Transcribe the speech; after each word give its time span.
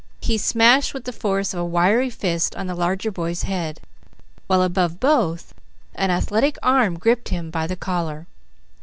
He 0.19 0.39
smashed 0.39 0.95
with 0.95 1.03
the 1.03 1.13
force 1.13 1.53
of 1.53 1.59
a 1.59 1.63
wiry 1.65 2.09
fist 2.09 2.55
on 2.55 2.65
the 2.65 2.73
larger 2.73 3.11
boy's 3.11 3.43
head, 3.43 3.81
while 4.47 4.63
above 4.63 4.99
both, 4.99 5.53
an 5.93 6.09
athletic 6.09 6.57
arm 6.63 6.97
gripped 6.97 7.29
him 7.29 7.51
by 7.51 7.67
the 7.67 7.75
collar. 7.75 8.25